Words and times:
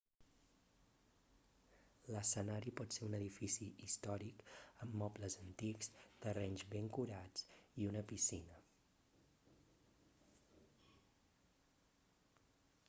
l'escenari 2.13 2.71
pot 2.79 2.95
ser 2.95 3.03
un 3.09 3.17
edifici 3.17 3.67
històric 3.87 4.39
amb 4.85 4.95
mobles 5.01 5.37
antics 5.43 5.93
terrenys 6.25 6.63
ben 6.75 6.89
curats 6.99 7.45
i 7.83 7.89
una 7.89 8.05
piscina 8.13 8.57